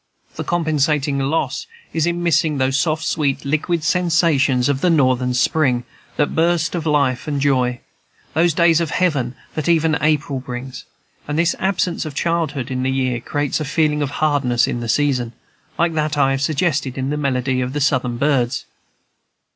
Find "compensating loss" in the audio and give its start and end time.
0.43-1.67